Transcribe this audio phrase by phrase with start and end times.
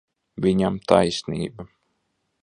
[0.45, 1.67] Viņam taisnība.